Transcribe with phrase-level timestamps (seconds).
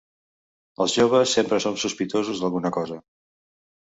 [0.85, 2.99] Els joves sempre som sospitosos d'alguna cosa.